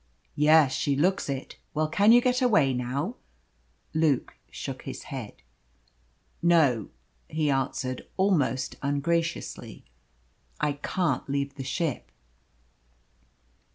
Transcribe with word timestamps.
"Yes, 0.35 0.73
she 0.73 0.95
looks 0.95 1.29
it. 1.29 1.57
Well, 1.75 1.87
can 1.87 2.11
you 2.11 2.21
get 2.21 2.41
away 2.41 2.73
now?" 2.73 3.17
Luke 3.93 4.33
shook 4.49 4.81
his 4.81 5.03
head. 5.13 5.43
"No," 6.41 6.89
he 7.29 7.51
answered 7.51 8.07
almost 8.17 8.77
ungraciously, 8.81 9.83
"I 10.59 10.71
can't 10.73 11.29
leave 11.29 11.53
the 11.53 11.63
ship." 11.63 12.09